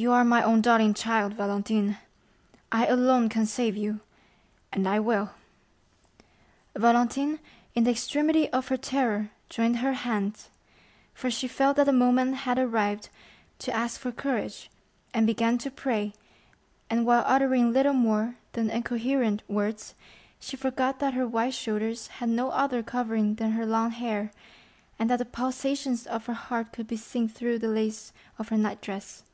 [0.00, 1.98] "You are my own darling child, Valentine!
[2.70, 3.98] I alone can save you,
[4.72, 5.30] and I will."
[6.76, 7.40] Valentine
[7.74, 12.60] in the extremity of her terror joined her hands,—for she felt that the moment had
[12.60, 13.08] arrived
[13.58, 16.14] to ask for courage,—and began to pray,
[16.88, 19.96] and while uttering little more than incoherent words,
[20.38, 24.30] she forgot that her white shoulders had no other covering than her long hair,
[24.96, 28.56] and that the pulsations of her heart could be seen through the lace of her
[28.56, 29.24] nightdress.